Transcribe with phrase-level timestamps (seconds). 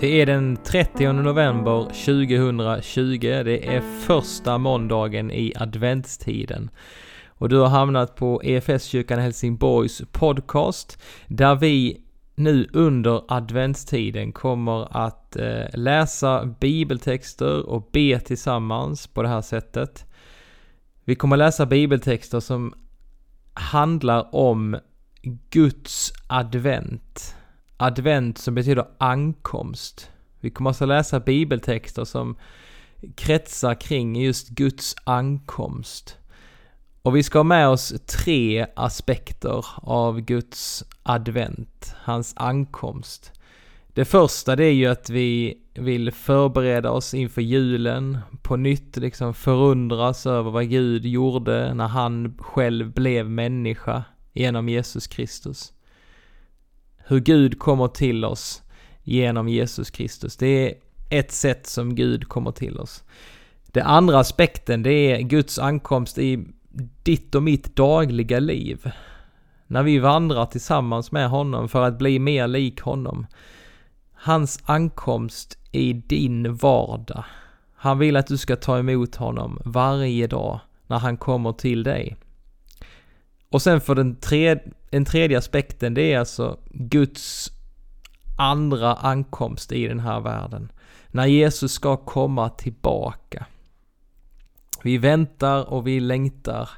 [0.00, 3.18] Det är den 30 november 2020.
[3.20, 6.70] Det är första måndagen i adventstiden.
[7.28, 12.00] Och du har hamnat på EFS-kyrkan Helsingborgs podcast där vi
[12.34, 20.06] nu under adventstiden kommer att eh, läsa bibeltexter och be tillsammans på det här sättet.
[21.04, 22.74] Vi kommer läsa bibeltexter som
[23.54, 24.78] handlar om
[25.50, 27.37] Guds advent.
[27.80, 30.10] Advent som betyder ankomst.
[30.40, 32.36] Vi kommer alltså läsa bibeltexter som
[33.14, 36.16] kretsar kring just Guds ankomst.
[37.02, 43.32] Och vi ska ha med oss tre aspekter av Guds advent, hans ankomst.
[43.88, 49.34] Det första det är ju att vi vill förbereda oss inför julen, på nytt liksom
[49.34, 55.72] förundras över vad Gud gjorde när han själv blev människa genom Jesus Kristus.
[57.10, 58.62] Hur Gud kommer till oss
[59.02, 60.36] genom Jesus Kristus.
[60.36, 60.74] Det är
[61.10, 63.04] ett sätt som Gud kommer till oss.
[63.66, 66.46] Den andra aspekten det är Guds ankomst i
[67.02, 68.90] ditt och mitt dagliga liv.
[69.66, 73.26] När vi vandrar tillsammans med honom för att bli mer lik honom.
[74.14, 77.24] Hans ankomst i din vardag.
[77.74, 82.16] Han vill att du ska ta emot honom varje dag när han kommer till dig.
[83.50, 87.52] Och sen för den, tredje, den tredje aspekten, det är alltså Guds
[88.38, 90.72] andra ankomst i den här världen.
[91.08, 93.46] När Jesus ska komma tillbaka.
[94.82, 96.70] Vi väntar och vi längtar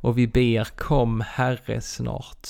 [0.00, 2.48] och vi ber kom Herre snart.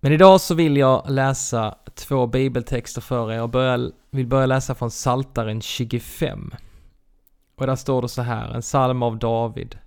[0.00, 4.74] Men idag så vill jag läsa två bibeltexter för er och börja, vill börja läsa
[4.74, 6.54] från Saltaren 25.
[7.54, 9.78] Och där står det så här, en psalm av David.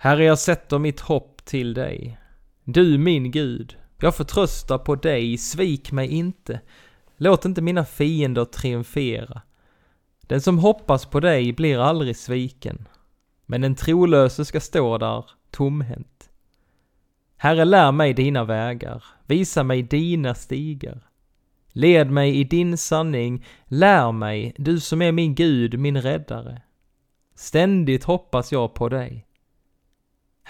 [0.00, 2.18] Herre, jag sätter mitt hopp till dig.
[2.64, 6.60] Du min Gud, jag förtröstar på dig, svik mig inte.
[7.16, 9.42] Låt inte mina fiender triumfera.
[10.20, 12.88] Den som hoppas på dig blir aldrig sviken,
[13.46, 16.30] men den trolöse ska stå där tomhänt.
[17.36, 21.08] Herre, lär mig dina vägar, visa mig dina stigar.
[21.72, 26.62] Led mig i din sanning, lär mig, du som är min Gud, min räddare.
[27.34, 29.27] Ständigt hoppas jag på dig.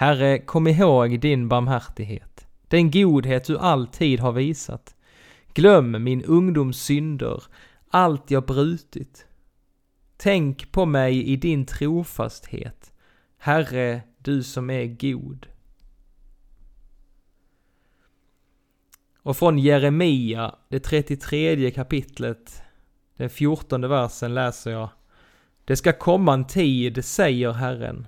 [0.01, 4.97] Herre, kom ihåg din barmhärtighet, den godhet du alltid har visat.
[5.55, 7.43] Glöm min ungdoms synder,
[7.89, 9.27] allt jag brutit.
[10.17, 12.93] Tänk på mig i din trofasthet,
[13.39, 15.47] Herre, du som är god.
[19.23, 22.63] Och från Jeremia, det 33 kapitlet,
[23.17, 24.89] den 14 versen läser jag.
[25.65, 28.07] Det ska komma en tid, säger Herren,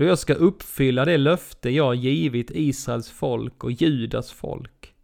[0.00, 4.94] då jag ska uppfylla det löfte jag givit Israels folk och Judas folk.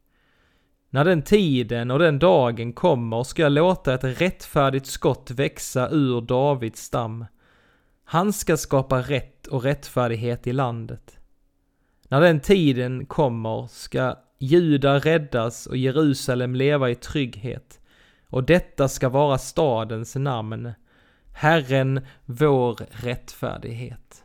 [0.90, 6.20] När den tiden och den dagen kommer ska jag låta ett rättfärdigt skott växa ur
[6.20, 7.24] Davids stam.
[8.04, 11.18] Han ska skapa rätt och rättfärdighet i landet.
[12.08, 17.80] När den tiden kommer ska Juda räddas och Jerusalem leva i trygghet.
[18.26, 20.72] Och detta ska vara stadens namn,
[21.32, 24.22] Herren vår rättfärdighet.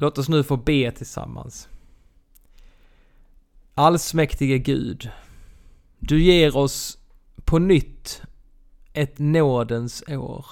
[0.00, 1.68] Låt oss nu få be tillsammans.
[3.74, 5.10] Allsmäktige Gud,
[5.98, 6.98] du ger oss
[7.44, 8.22] på nytt
[8.92, 10.46] ett nådens år.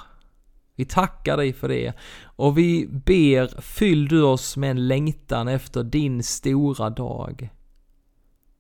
[0.74, 1.92] Vi tackar dig för det
[2.22, 7.48] och vi ber, fyll du oss med en längtan efter din stora dag.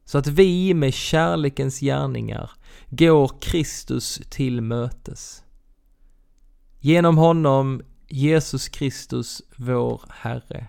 [0.04, 2.50] Så att vi med kärlekens gärningar
[2.90, 5.42] går Kristus till mötes.
[6.78, 10.68] Genom honom, Jesus Kristus, vår Herre.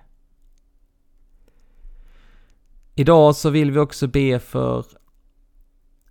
[3.00, 4.86] Idag så vill vi också be för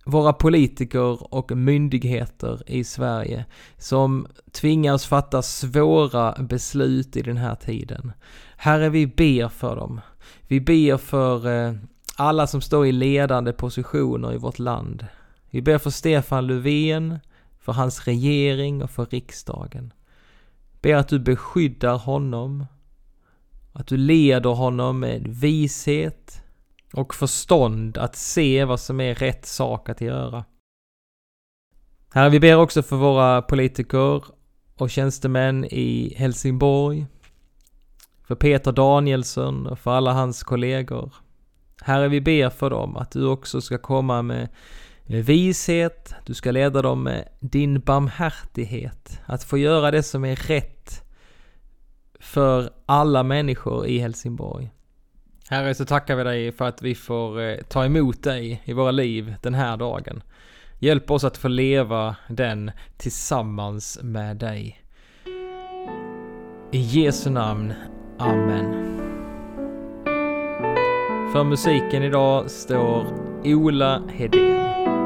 [0.05, 3.45] våra politiker och myndigheter i Sverige
[3.77, 8.11] som tvingas fatta svåra beslut i den här tiden.
[8.57, 10.01] Herre, vi ber för dem.
[10.41, 11.73] Vi ber för eh,
[12.15, 15.05] alla som står i ledande positioner i vårt land.
[15.49, 17.19] Vi ber för Stefan Löfven,
[17.59, 19.93] för hans regering och för riksdagen.
[20.81, 22.65] Ber att du beskyddar honom,
[23.73, 26.43] att du leder honom med vishet,
[26.93, 30.45] och förstånd att se vad som är rätt sak att göra.
[32.13, 34.23] Herre, vi ber också för våra politiker
[34.75, 37.05] och tjänstemän i Helsingborg,
[38.27, 41.13] för Peter Danielsson och för alla hans kollegor.
[41.81, 44.49] Herre, vi ber för dem att du också ska komma med
[45.05, 51.03] vishet, du ska leda dem med din barmhärtighet, att få göra det som är rätt
[52.19, 54.71] för alla människor i Helsingborg.
[55.51, 58.91] Herre, så tackar vi dig för att vi får eh, ta emot dig i våra
[58.91, 60.23] liv den här dagen.
[60.79, 64.81] Hjälp oss att få leva den tillsammans med dig.
[66.71, 67.73] I Jesu namn.
[68.19, 68.97] Amen.
[71.33, 73.05] För musiken idag står
[73.43, 74.98] Ola Hedén.